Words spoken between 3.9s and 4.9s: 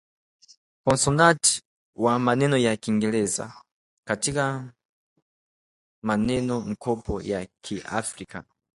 katika